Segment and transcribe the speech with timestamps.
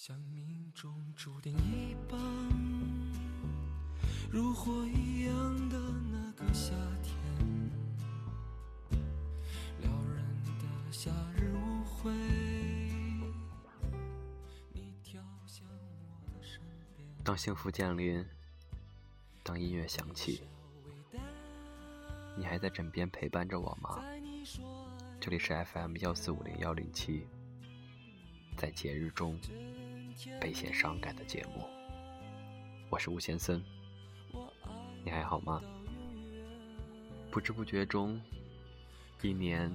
[0.00, 2.16] 像命中注定一般，
[4.30, 7.12] 如火一样的那个夏天，
[9.80, 10.24] 撩人
[10.60, 12.12] 的夏日舞会，
[14.72, 16.60] 你跳向我的身
[16.96, 17.04] 边。
[17.24, 18.24] 当幸福降临，
[19.42, 20.42] 当音乐响起，
[22.36, 24.00] 你还在枕边陪伴着我吗？
[25.18, 27.26] 这里是 FM 幺四五零幺零七，
[28.58, 29.38] 在节日中。
[30.40, 31.64] 倍显伤感的节目，
[32.90, 33.62] 我是吴先森，
[35.04, 35.62] 你还好吗？
[37.30, 38.20] 不知不觉中，
[39.22, 39.72] 一年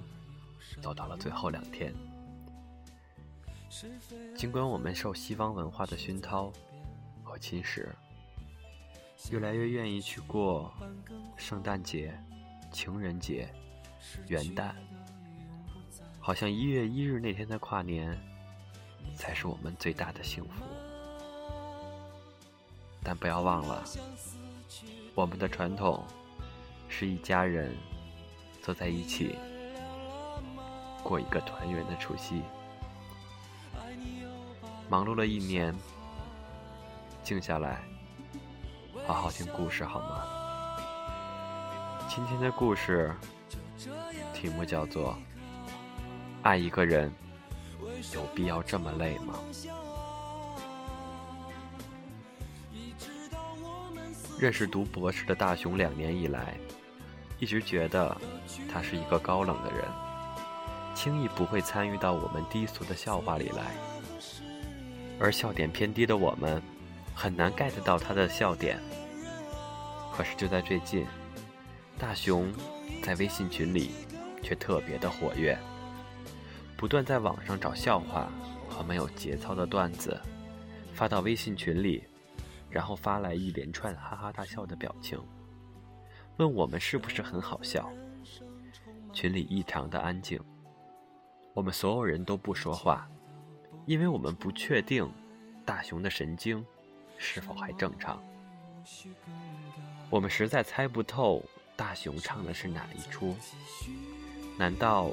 [0.82, 1.94] 走到了最后两天。
[4.36, 6.52] 尽管我们受西方文化的熏陶
[7.22, 7.88] 和侵蚀，
[9.30, 10.70] 越来越愿意去过
[11.38, 12.14] 圣诞节、
[12.70, 13.48] 情人节、
[14.28, 14.74] 元旦，
[16.20, 18.14] 好像一月一日那天的跨年。
[19.16, 20.64] 才是我们最大的幸福，
[23.02, 23.82] 但不要忘了，
[25.14, 26.04] 我们的传统
[26.88, 27.74] 是一家人
[28.62, 29.38] 坐在一起
[31.02, 32.42] 过一个团圆的除夕。
[34.88, 35.74] 忙碌了一年，
[37.22, 37.82] 静下来，
[39.06, 40.24] 好好听故事好吗？
[42.08, 43.14] 今天的故事
[44.34, 45.12] 题目叫做
[46.42, 47.10] 《爱一个人》。
[48.12, 49.34] 有必要这么累吗？
[54.38, 56.54] 认识读博士的大雄两年以来，
[57.38, 58.16] 一直觉得
[58.70, 59.84] 他是一个高冷的人，
[60.94, 63.72] 轻易不会参与到我们低俗的笑话里来。
[65.20, 66.60] 而笑点偏低的我们，
[67.14, 68.78] 很难 get 到他的笑点。
[70.12, 71.06] 可是就在最近，
[71.98, 72.52] 大雄
[73.02, 73.92] 在微信群里
[74.42, 75.56] 却特别的活跃。
[76.84, 78.30] 不断在网上找笑话
[78.68, 80.20] 和没有节操的段子，
[80.92, 82.04] 发到微信群里，
[82.68, 85.18] 然后发来一连串哈哈大笑的表情，
[86.36, 87.90] 问我们是不是很好笑。
[89.14, 90.38] 群里异常的安静，
[91.54, 93.08] 我们所有人都不说话，
[93.86, 95.10] 因为我们不确定
[95.64, 96.62] 大雄的神经
[97.16, 98.22] 是否还正常。
[100.10, 101.42] 我们实在猜不透
[101.76, 103.34] 大雄唱的是哪一出，
[104.58, 105.10] 难道？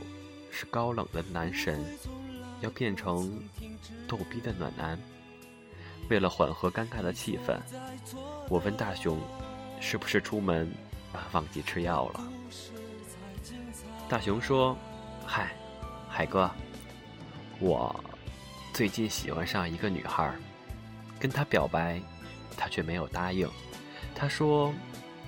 [0.52, 1.84] 是高冷的男神，
[2.60, 3.42] 要变成
[4.08, 5.00] 逗逼的暖男。
[6.10, 7.58] 为了缓和尴尬的气氛，
[8.50, 9.18] 我问大雄
[9.80, 10.70] ：“是不是出门
[11.32, 12.22] 忘记吃药了？”
[14.10, 14.78] 大雄说
[15.26, 15.56] ：“嗨，
[16.10, 16.52] 海哥，
[17.60, 17.98] 我
[18.74, 20.36] 最近喜欢上一个女孩，
[21.18, 22.02] 跟她表白，
[22.58, 23.50] 她却没有答应。
[24.14, 24.74] 她说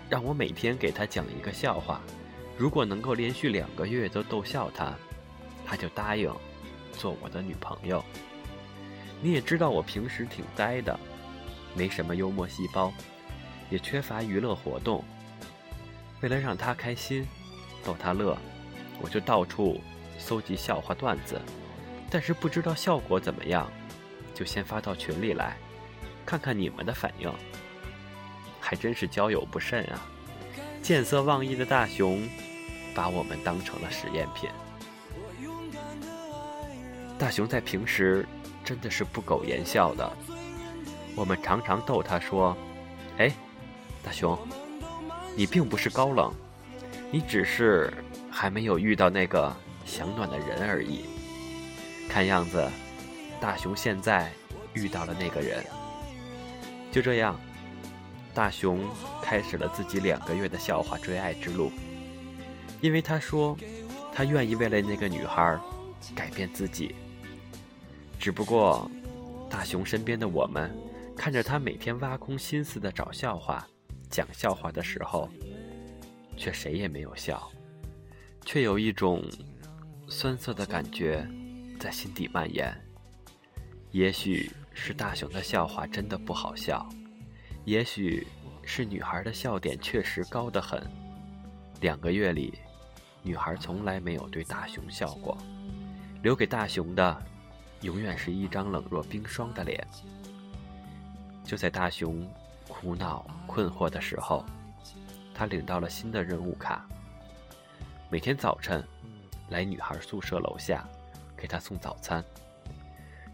[0.09, 2.01] 让我每天给她讲一个笑话，
[2.57, 4.93] 如果能够连续两个月都逗笑她。”
[5.65, 6.33] 他就答应
[6.93, 8.03] 做我的女朋友。
[9.21, 10.99] 你也知道我平时挺呆的，
[11.75, 12.91] 没什么幽默细胞，
[13.69, 15.03] 也缺乏娱乐活动。
[16.21, 17.25] 为了让他开心，
[17.83, 18.37] 逗他乐，
[19.01, 19.81] 我就到处
[20.17, 21.41] 搜集笑话段子，
[22.09, 23.71] 但是不知道效果怎么样，
[24.33, 25.57] 就先发到群里来，
[26.25, 27.31] 看看你们的反应。
[28.59, 30.07] 还真是交友不慎啊！
[30.81, 32.27] 见色忘义的大熊，
[32.95, 34.49] 把我们当成了实验品。
[37.23, 38.27] 大雄在平时
[38.65, 40.11] 真的是不苟言笑的，
[41.15, 42.53] 我们常常逗他说
[43.17, 43.31] ：“哎，
[44.03, 44.37] 大雄，
[45.33, 46.33] 你并不是高冷，
[47.11, 47.93] 你只是
[48.29, 51.05] 还没有遇到那个想暖的人而已。”
[52.11, 52.69] 看样子，
[53.39, 54.29] 大雄现在
[54.73, 55.63] 遇到了那个人。
[56.91, 57.39] 就这样，
[58.33, 58.81] 大雄
[59.21, 61.71] 开始了自己两个月的笑话追爱之路，
[62.81, 63.57] 因为他说
[64.13, 65.57] 他愿意为了那个女孩
[66.13, 66.93] 改变自己。
[68.23, 68.89] 只不过，
[69.49, 70.73] 大雄身边的我们，
[71.13, 73.67] 看着他每天挖空心思的找笑话、
[74.09, 75.29] 讲笑话的时候，
[76.37, 77.51] 却谁也没有笑，
[78.45, 79.21] 却有一种
[80.07, 81.27] 酸涩的感觉
[81.77, 82.73] 在心底蔓延。
[83.91, 86.87] 也许是大雄的笑话真的不好笑，
[87.65, 88.25] 也许
[88.63, 90.81] 是女孩的笑点确实高得很。
[91.81, 92.53] 两个月里，
[93.21, 95.37] 女孩从来没有对大雄笑过，
[96.21, 97.21] 留给大雄的。
[97.83, 99.85] 永远是一张冷若冰霜的脸。
[101.43, 102.25] 就在大雄
[102.69, 104.45] 苦恼困惑的时候，
[105.35, 106.87] 他领到了新的任务卡。
[108.09, 108.81] 每天早晨，
[109.49, 110.87] 来女孩宿舍楼下，
[111.35, 112.23] 给她送早餐。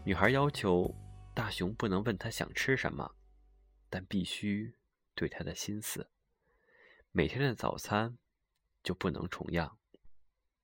[0.04, 0.92] 女孩要求
[1.32, 3.08] 大雄不能问她想吃什么，
[3.88, 4.74] 但必须
[5.14, 6.10] 对她的心思。
[7.12, 8.18] 每天的早餐
[8.82, 9.78] 就不能重样。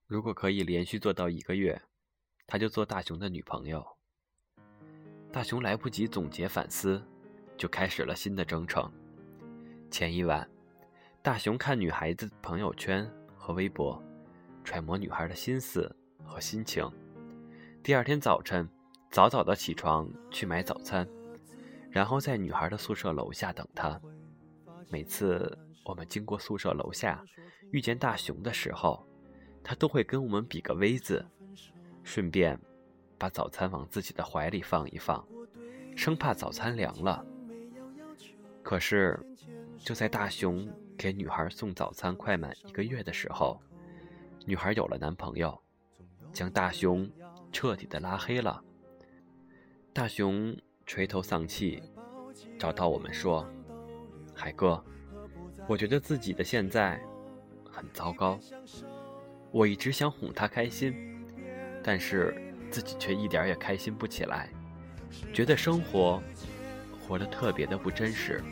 [0.06, 1.80] 如果可以连续做到一个月。
[2.46, 3.84] 他就做大雄的女朋友。
[5.32, 7.02] 大雄来不及总结反思，
[7.56, 8.90] 就开始了新的征程。
[9.90, 10.48] 前一晚，
[11.22, 14.02] 大雄看女孩子朋友圈和微博，
[14.64, 15.94] 揣摩女孩的心思
[16.24, 16.88] 和心情。
[17.82, 18.68] 第二天早晨，
[19.10, 21.06] 早早的起床去买早餐，
[21.90, 24.00] 然后在女孩的宿舍楼下等她。
[24.88, 27.24] 每次我们经过宿舍楼下，
[27.72, 29.06] 遇见大雄的时候，
[29.62, 31.24] 他都会跟我们比个 V 字，
[32.06, 32.56] 顺便
[33.18, 35.26] 把早餐往自己的怀里放一放，
[35.96, 37.26] 生怕早餐凉了。
[38.62, 39.18] 可是，
[39.76, 40.66] 就在大雄
[40.96, 43.60] 给女孩送早餐快满一个月的时候，
[44.44, 45.60] 女孩有了男朋友，
[46.32, 47.10] 将大雄
[47.50, 48.62] 彻底的拉黑了。
[49.92, 50.56] 大雄
[50.86, 51.82] 垂头丧气，
[52.56, 53.44] 找到我们说。
[54.32, 54.82] 海哥，
[55.66, 57.02] 我觉得自己的现在
[57.68, 58.38] 很糟糕。
[59.50, 60.94] 我一直想哄他开心，
[61.86, 62.34] 但是
[62.68, 64.48] 自己却一点也开心不起来，
[65.32, 66.20] 觉得生活
[67.00, 68.42] 活得特别的不真实。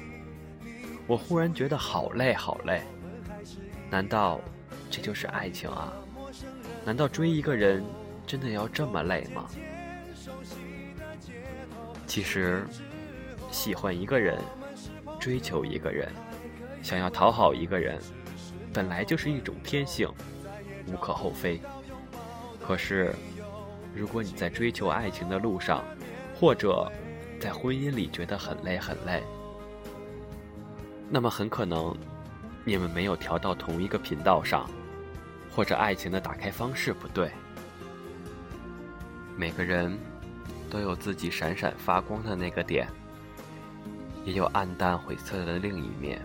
[1.09, 2.83] 我忽然觉得好累好累。
[3.91, 4.41] 难道
[4.89, 5.93] 这就是爱情啊？
[6.85, 7.85] 难道追一个人
[8.25, 9.49] 真的要这么累吗？
[12.07, 12.65] 其实，
[13.51, 14.39] 喜欢一个人。
[15.21, 16.07] 追求一个人，
[16.83, 17.99] 想要讨好一个人，
[18.75, 20.07] 本来就是一种天性，
[20.87, 21.63] 无可厚非。
[22.67, 23.15] 可是，
[23.95, 25.85] 如果你在追求爱情的路上，
[26.35, 26.91] 或者
[27.39, 29.23] 在婚姻里觉得很累很累，
[31.11, 31.95] 那么很可能
[32.65, 34.69] 你们没有调到同一个频道上，
[35.55, 37.31] 或者爱情的打开方式不对。
[39.37, 39.95] 每个人
[40.71, 42.89] 都有自己闪闪发光的那个点。
[44.25, 46.19] 也有暗淡晦涩的另一面。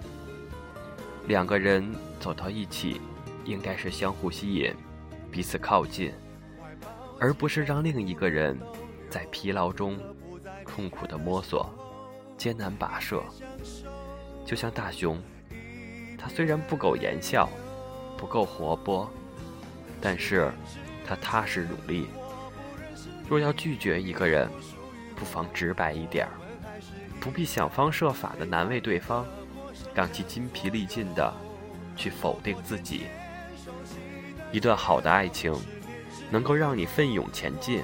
[1.27, 1.85] 两个人
[2.17, 3.01] 走到一起，
[3.43, 4.73] 应该是相互吸引，
[5.29, 6.13] 彼此靠近，
[7.19, 8.57] 而不是让另一个人
[9.09, 9.99] 在疲劳中
[10.65, 11.69] 痛苦的摸索、
[12.37, 13.21] 艰难跋涉。
[14.45, 15.21] 就像大雄，
[16.17, 17.49] 他虽然不苟言笑，
[18.17, 19.09] 不够活泼，
[19.99, 20.51] 但是
[21.05, 22.07] 他踏实努力。
[23.27, 24.49] 若要拒绝一个人，
[25.15, 26.31] 不妨直白一点儿。
[27.19, 29.25] 不必想方设法的难为对方，
[29.93, 31.33] 让其筋疲力尽的
[31.95, 33.07] 去否定自己。
[34.51, 35.53] 一段好的爱情，
[36.29, 37.83] 能够让你奋勇前进，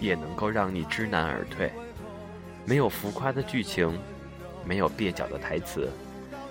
[0.00, 1.72] 也能够让你知难而退。
[2.64, 3.98] 没有浮夸的剧情，
[4.64, 5.90] 没有蹩脚的台词，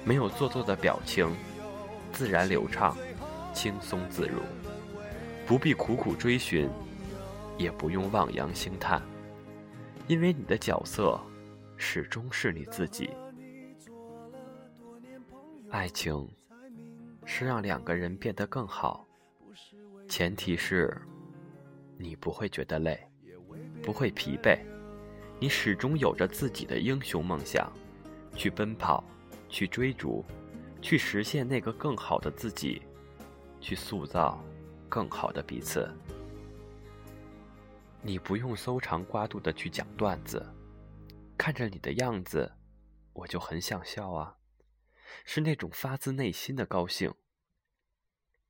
[0.03, 1.29] 没有做作的表情，
[2.11, 2.97] 自然流畅，
[3.53, 4.41] 轻松自如。
[5.45, 6.69] 不必苦苦追寻，
[7.57, 9.01] 也不用望洋兴叹，
[10.07, 11.19] 因为你的角色。
[11.79, 13.11] 始终是你自己。
[15.69, 16.27] 爱情
[17.23, 19.05] 是让两个人变得更好，
[20.17, 20.99] 前提是
[21.95, 22.99] 你不会觉得累，
[23.83, 24.57] 不会疲惫，
[25.39, 27.71] 你始终有着自己的英雄梦想，
[28.35, 29.03] 去奔跑，
[29.47, 30.25] 去追逐，
[30.81, 32.81] 去实现那个更好的自己，
[33.61, 34.43] 去塑造
[34.89, 35.87] 更好的彼此。
[38.01, 40.43] 你不用搜肠刮肚的去讲段子。
[41.37, 42.51] 看着你的样子，
[43.13, 44.37] 我就很想笑啊，
[45.25, 47.13] 是那种发自内心的高兴。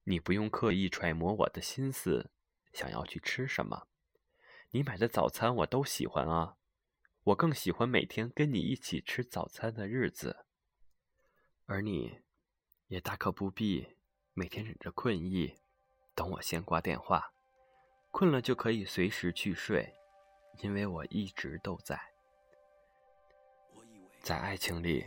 [0.10, 2.32] 你不用刻意揣摩我的心思，
[2.72, 3.88] 想要去吃什么，
[4.72, 6.56] 你买的早餐我都喜欢啊，
[7.26, 10.46] 我更喜欢每天跟你一起吃早餐的日子。
[11.66, 12.22] 而你，
[12.88, 13.98] 也大可不必
[14.32, 15.58] 每天忍着困意，
[16.16, 17.34] 等我先挂电话，
[18.10, 19.94] 困了就可以随时去睡，
[20.62, 22.00] 因为我一直都在。
[24.22, 25.06] 在爱情里，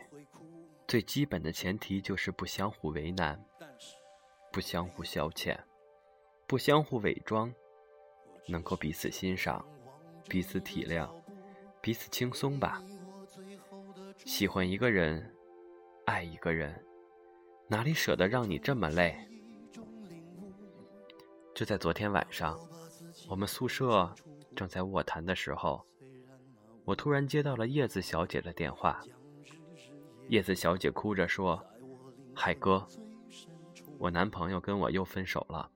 [0.87, 3.43] 最基本的前提就是不相互为难，
[4.53, 5.57] 不相互消遣，
[6.47, 7.53] 不相互伪装，
[8.49, 9.65] 能够彼此欣赏，
[10.29, 11.09] 彼此体谅，
[11.81, 12.83] 彼此轻松吧。
[14.25, 15.35] 喜欢一个人，
[16.05, 16.85] 爱一个人，
[17.69, 19.17] 哪里舍得让你这么累？
[21.55, 22.59] 就在昨天晚上，
[23.29, 24.13] 我们宿舍
[24.57, 25.87] 正在卧谈的时候。
[26.87, 29.01] 我突然接到了叶子小姐的电话。
[30.29, 31.65] 叶子小姐哭着说
[32.35, 32.85] ：“海哥，
[34.01, 35.71] 我男朋友跟我又分手了。”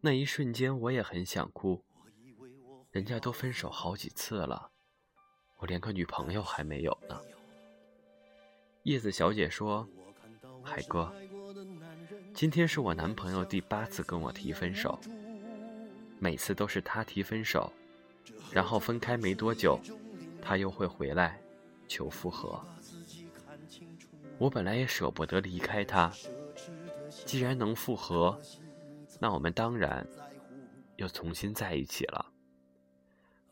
[0.00, 1.82] 那一瞬间，我也很想哭。
[2.90, 4.70] 人家都分手好几次了，
[5.58, 7.20] 我连个女朋友还没有呢。
[8.84, 9.88] 叶子小姐说
[10.62, 11.12] ：“海哥，
[12.34, 14.98] 今天是我男朋友第八次跟我提分手，
[16.18, 17.72] 每次都是他提分手。”
[18.52, 19.80] 然后分开没多久，
[20.42, 21.40] 他又会回来
[21.86, 22.62] 求复合。
[24.38, 26.12] 我本来也舍不得离开他，
[27.28, 28.40] 既然能复合，
[29.20, 30.06] 那我们当然
[30.96, 32.24] 又重新在一起了。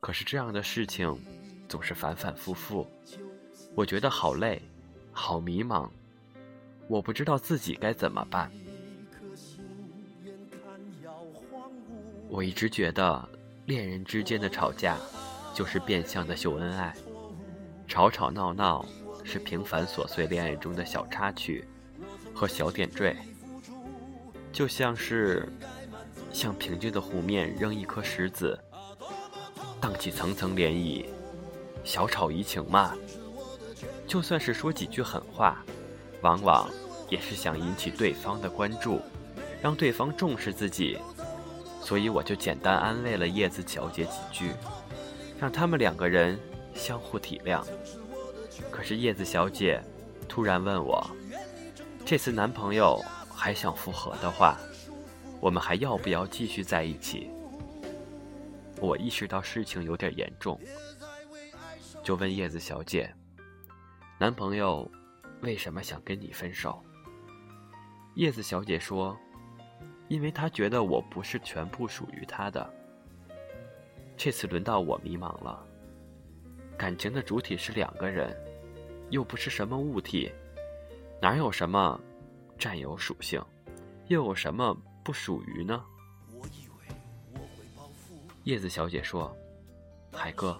[0.00, 1.14] 可是这样的事情
[1.68, 2.87] 总是反反复复，
[3.75, 4.62] 我觉得好累，
[5.12, 5.90] 好迷茫，
[6.88, 8.50] 我不知道自己该怎么办。
[12.30, 13.28] 我一直觉得，
[13.66, 14.97] 恋人之间的吵架，
[15.52, 16.97] 就是变相的秀恩爱，
[17.87, 18.87] 吵吵闹闹
[19.23, 21.68] 是平凡琐碎恋爱中的小插曲
[22.35, 23.14] 和小点缀，
[24.56, 25.46] 就像是
[26.32, 28.58] 向平静的湖面扔一颗石子，
[29.78, 31.04] 荡起层层涟漪。
[31.84, 32.94] 小吵怡情嘛，
[34.06, 35.62] 就算是说几句狠话，
[36.22, 36.70] 往往
[37.10, 39.02] 也是想引起对方的关注，
[39.60, 40.98] 让对方重视自己。
[41.82, 44.52] 所以我就简单安慰了叶子小姐几句，
[45.38, 46.40] 让他们两个人
[46.72, 47.62] 相互体谅。
[48.70, 49.82] 可是叶子小姐
[50.26, 51.06] 突然问我，
[52.06, 53.04] 这次男朋友
[53.37, 54.59] 还想复合的话，
[55.40, 57.31] 我们还要不要继续在一起？
[58.81, 60.59] 我意识到事情有点严重，
[62.02, 63.14] 就问叶子小姐，
[64.19, 64.90] 男朋友
[65.43, 66.83] 为什么想跟你分手？
[68.14, 69.16] 叶子小姐说。
[70.09, 72.73] 因为他觉得我不是全部属于他的，
[74.16, 75.66] 这次轮到我迷茫了。
[76.78, 78.33] 感情的主体是两个人，
[79.11, 80.31] 又不是什么物体，
[81.21, 82.00] 哪有什么
[82.58, 83.42] 占有属性，
[84.08, 85.82] 又有什么不属于呢？
[88.44, 89.36] 叶子小姐说
[90.12, 90.56] ：“海哥，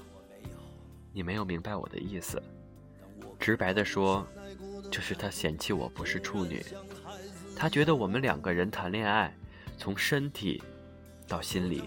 [1.13, 2.43] 你没有明白我的意思。
[3.39, 4.27] 直白的说，
[4.91, 6.65] 就是他嫌弃我不是处女。”
[7.57, 9.35] 他觉得我们两个人谈恋爱，
[9.79, 10.63] 从身体
[11.27, 11.85] 到心理，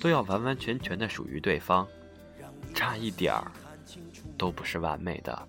[0.00, 1.88] 都要完完全全的属于对方，
[2.74, 3.50] 差一点儿
[4.36, 5.48] 都不是完美的。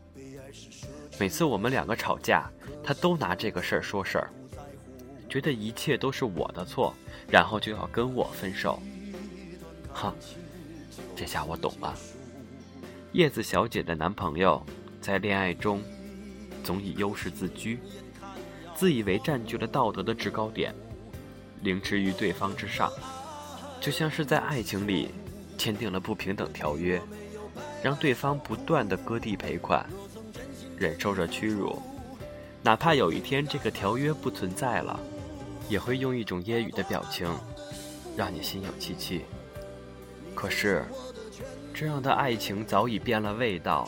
[1.20, 2.50] 每次我们两个吵架，
[2.84, 4.30] 他都拿这个事儿说事儿，
[5.30, 6.94] 觉得一切都是我的错，
[7.30, 8.82] 然后就要跟我分手。
[9.94, 10.14] 哼，
[11.16, 11.96] 这下我懂了。
[13.12, 14.66] 叶子小姐的男朋友
[15.00, 15.82] 在恋爱中
[16.64, 17.80] 总以优势自居。
[18.74, 20.74] 自以为占据了道德的制高点，
[21.62, 22.92] 凌迟于对方之上，
[23.80, 25.10] 就像是在爱情里
[25.56, 27.00] 签订了不平等条约，
[27.84, 29.86] 让对方不断的割地赔款，
[30.82, 31.80] 忍受着屈辱，
[32.64, 35.00] 哪怕有一天这个条约不存在了，
[35.70, 37.32] 也会用一种揶揄的表情，
[38.18, 39.22] 让你心有戚戚。
[40.34, 40.84] 可是，
[41.72, 43.88] 这样的爱情早已变了味道，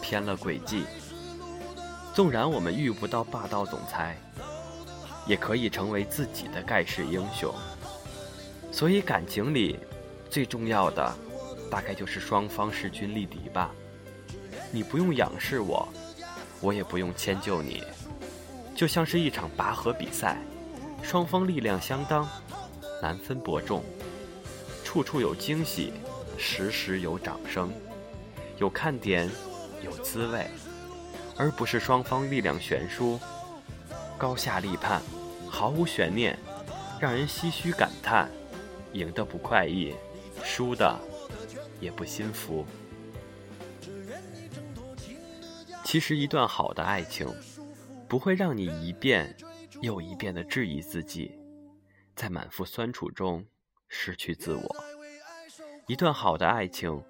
[0.00, 0.84] 偏了轨迹。
[2.14, 4.18] 纵然我们遇不到霸道总裁。
[5.26, 7.54] 也可以成为自己的盖世英雄。
[8.72, 9.78] 所以感情里，
[10.30, 11.14] 最重要的，
[11.70, 13.70] 大概就是双方势均力敌吧。
[14.72, 15.86] 你不用仰视我，
[16.60, 17.82] 我也不用迁就你，
[18.74, 20.36] 就像是一场拔河比赛，
[21.02, 22.28] 双方力量相当，
[23.00, 23.82] 难分伯仲。
[24.84, 25.92] 处处有惊喜，
[26.36, 27.72] 时时有掌声，
[28.58, 29.30] 有看点，
[29.84, 30.46] 有滋味，
[31.36, 33.18] 而不是双方力量悬殊。
[34.18, 35.00] 高下立判，
[35.48, 36.38] 毫无悬念，
[37.00, 38.28] 让人唏嘘感叹，
[38.92, 39.94] 赢的不快意，
[40.42, 40.98] 输的
[41.80, 42.66] 也不心服。
[45.90, 47.26] 其实，一段好的爱情，
[48.08, 49.36] 不会让你一遍
[49.80, 51.36] 又一遍的质疑自己，
[52.14, 53.44] 在满腹酸楚中
[53.88, 54.76] 失去自我。
[55.88, 57.02] 一段好的爱情，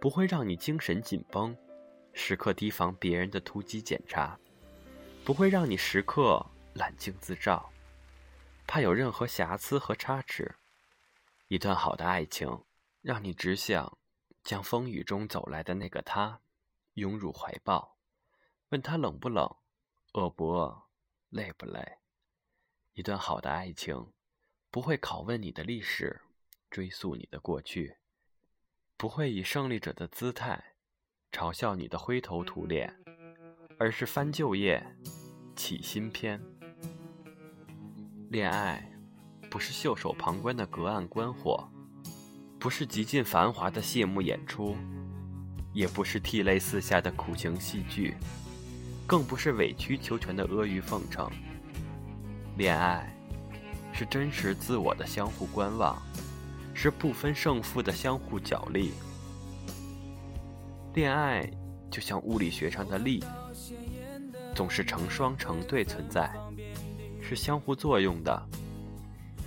[0.00, 1.56] 不会让你精神紧绷，
[2.12, 4.38] 时刻提防别人的突击检查。
[5.24, 7.68] 不会让你时刻揽镜自照，
[8.64, 10.54] 怕有任何瑕疵和差池。
[11.48, 12.62] 一段好的爱情，
[13.02, 13.98] 让你只想
[14.44, 16.40] 将风雨中走来的那个他
[16.94, 17.96] 拥入怀抱，
[18.70, 19.56] 问他冷不冷，
[20.12, 20.84] 饿不饿，
[21.28, 21.98] 累不累。
[22.94, 24.12] 一段好的爱情，
[24.70, 26.20] 不会拷问你的历史，
[26.70, 27.96] 追溯你的过去，
[28.96, 30.76] 不会以胜利者的姿态
[31.32, 32.96] 嘲笑你的灰头土脸。
[33.76, 34.80] 而是翻旧页，
[35.56, 36.40] 起新篇。
[38.28, 38.92] 恋爱
[39.50, 41.66] 不是袖手旁观的隔岸观火，
[42.60, 44.76] 不是极尽繁华的谢幕演出，
[45.72, 48.14] 也不是涕泪四下的苦情戏剧，
[49.10, 51.28] 更不是委曲求全的阿谀奉承。
[52.56, 53.12] 恋爱
[53.92, 56.00] 是真实自我的相互观望，
[56.72, 58.92] 是不分胜负的相互角力。
[60.94, 61.44] 恋爱
[61.90, 63.20] 就像物理学上的力。
[64.54, 66.30] 总是成双成对存在，
[67.20, 68.48] 是相互作用的。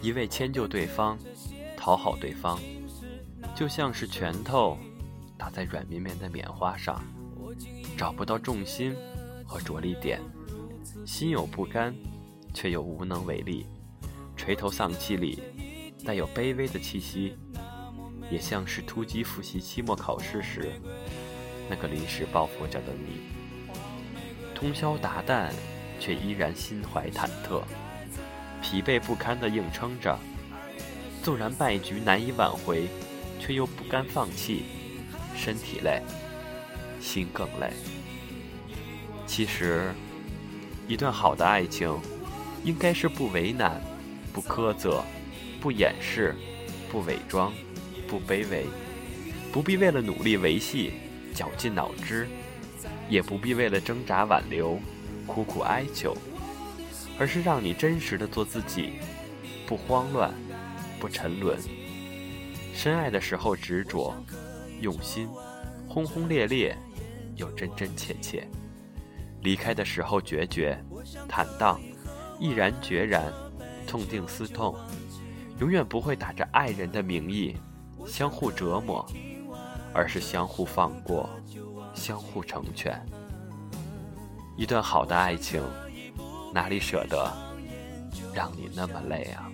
[0.01, 1.17] 一味迁就对方，
[1.77, 2.59] 讨好对方，
[3.55, 4.77] 就像是拳头
[5.37, 7.01] 打在软绵绵的棉花上，
[7.97, 8.93] 找不到重心
[9.53, 10.19] 和着力点，
[11.05, 11.93] 心有不甘，
[12.55, 13.67] 却又无能为力，
[14.35, 15.43] 垂头丧气里
[16.03, 17.37] 带有卑微的气息，
[18.31, 20.71] 也像是突击复习期末考试时
[21.69, 23.21] 那个临时抱佛脚的你。
[24.55, 25.51] 通宵达旦，
[25.99, 27.61] 却依然心怀忐忑，
[28.59, 30.17] 疲惫不堪地硬撑着。
[31.21, 32.87] 纵然败局难以挽回，
[33.39, 34.63] 却又不甘放弃。
[35.35, 36.01] 身体累，
[36.99, 37.71] 心更累。
[39.35, 39.91] 其实，
[40.87, 41.91] 一段好的爱情，
[42.63, 43.81] 应该是不为难、
[44.31, 45.03] 不苛责、
[45.59, 46.35] 不掩饰、
[46.91, 47.51] 不伪装、
[48.07, 48.67] 不卑微，
[49.51, 50.93] 不必为了努力维系
[51.33, 52.27] 绞尽脑汁，
[53.09, 54.79] 也不必为了挣扎挽留
[55.25, 56.15] 苦苦哀求，
[57.17, 58.99] 而是让你真实的做自己，
[59.65, 60.31] 不慌乱，
[60.99, 61.57] 不沉沦。
[62.71, 64.15] 深爱的时候执着。
[64.79, 65.27] 用心，
[65.87, 66.77] 轰轰烈烈，
[67.35, 68.41] 又真真切切；
[69.43, 70.81] 离开的时候决绝，
[71.27, 71.79] 坦荡，
[72.39, 73.31] 毅然决然，
[73.85, 74.73] 痛定思痛，
[75.59, 77.55] 永远不会打着爱人的名义
[78.07, 79.05] 相互折磨，
[79.93, 81.29] 而是相互放过，
[81.93, 82.99] 相互成全。
[84.55, 85.61] 一段好的爱情，
[86.53, 87.31] 哪里舍得
[88.33, 89.51] 让你那么累啊？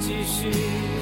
[0.00, 0.99] 继续。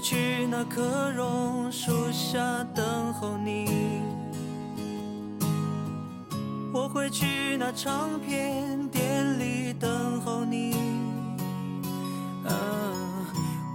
[0.00, 3.66] 去那棵榕树下等候你，
[6.72, 10.72] 我会去那唱片店里等候你，
[12.44, 12.54] 啊，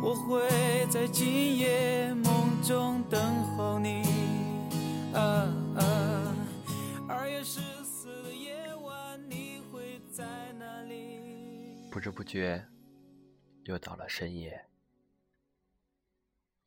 [0.02, 3.22] 我会在今夜梦中等
[3.56, 4.04] 候你，
[5.14, 6.36] 啊啊，
[7.08, 10.24] 二月十四的夜晚你会在
[10.58, 11.20] 哪里？
[11.92, 12.64] 不知不觉，
[13.66, 14.60] 又到了深夜。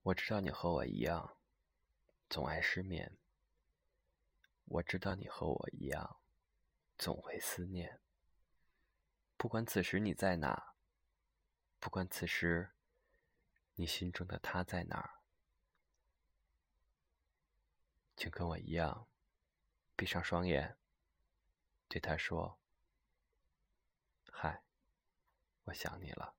[0.06, 1.36] 我知道你和我一样，
[2.28, 3.18] 总爱失眠。
[4.66, 6.20] 我知道你和我一样，
[6.96, 8.00] 总会思念。
[9.36, 10.74] 不管此时你在哪，
[11.80, 12.70] 不管此时
[13.74, 15.22] 你心中的他在哪儿，
[18.16, 19.08] 请跟我一样，
[19.96, 20.76] 闭上双眼，
[21.88, 22.60] 对他说
[24.30, 24.62] ：“嗨，
[25.64, 26.36] 我想你了。”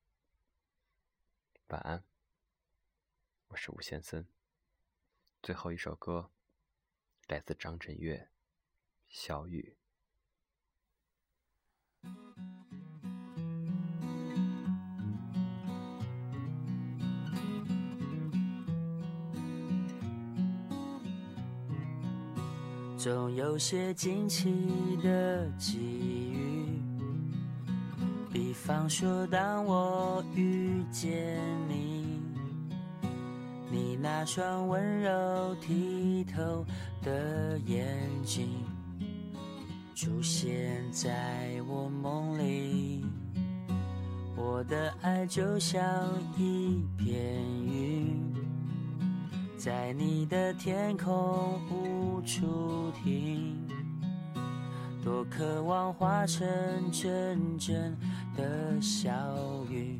[1.68, 2.02] 晚安。
[3.50, 4.28] 我是吴先森，
[5.42, 6.30] 最后一首歌
[7.28, 8.18] 来自张震岳，
[9.08, 9.74] 《小雨》。
[22.98, 25.80] 总有些惊奇的际
[26.34, 26.82] 遇，
[28.34, 31.97] 比方说，当我遇见你。
[33.70, 36.66] 你那双温柔剔透
[37.04, 37.86] 的眼
[38.24, 38.50] 睛
[39.94, 43.06] 出现在我梦里，
[44.38, 45.84] 我的爱就像
[46.38, 47.14] 一片
[47.66, 48.34] 云，
[49.58, 53.68] 在你的天空无处停，
[55.04, 56.48] 多渴望化成
[56.90, 57.98] 阵阵
[58.36, 59.12] 的小
[59.70, 60.00] 雨。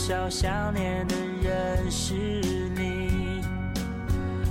[0.00, 2.14] 少想念的人是
[2.74, 3.42] 你。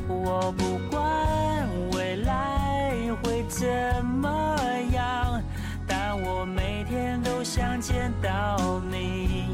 [0.08, 3.68] 我不管未来会怎
[4.06, 4.56] 么
[4.94, 5.42] 样，
[5.88, 9.48] 但我每天都想见到你。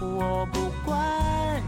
[0.00, 0.96] 我不管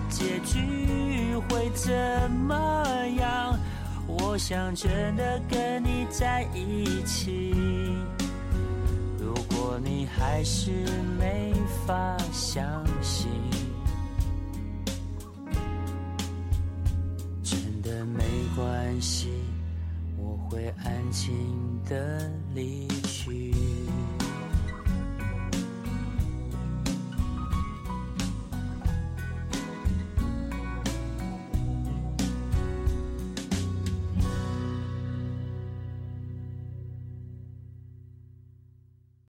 [0.08, 1.92] 结局会怎
[2.30, 2.84] 么
[3.18, 3.58] 样，
[4.06, 7.52] 我想真的跟你在一起。
[9.70, 10.72] 如果你还是
[11.16, 11.54] 没
[11.86, 13.28] 法相信，
[17.44, 18.24] 真的没
[18.56, 19.28] 关系，
[20.18, 21.32] 我会安静
[21.88, 23.54] 的离去。